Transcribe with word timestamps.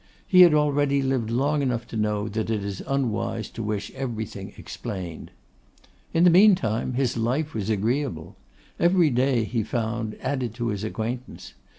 He 0.25 0.41
had 0.41 0.55
already 0.55 1.03
lived 1.03 1.29
long 1.29 1.61
enough 1.61 1.85
to 1.89 1.95
know 1.95 2.27
that 2.27 2.49
it 2.49 2.63
is 2.65 2.81
unwise 2.87 3.51
to 3.51 3.61
wish 3.61 3.91
everything 3.91 4.51
explained. 4.57 5.29
In 6.11 6.23
the 6.23 6.31
meantime 6.31 6.93
his 6.93 7.17
life 7.17 7.53
was 7.53 7.69
agreeable. 7.69 8.35
Every 8.79 9.11
day, 9.11 9.43
he 9.43 9.61
found, 9.61 10.17
added 10.19 10.55
to 10.55 10.69
his 10.69 10.83
acquaintance. 10.83 11.53